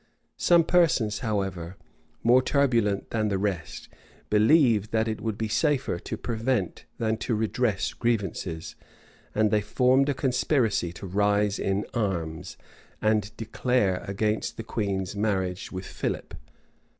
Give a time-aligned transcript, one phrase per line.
[0.37, 1.77] Some persons, however,
[2.23, 3.87] more turbulent than the rest,
[4.31, 8.75] believed that it would be safer to prevent than to redress grievances;
[9.35, 12.57] and they formed a conspiracy to rise in arms,
[12.99, 16.33] and declare against the queen's marriage with Philip.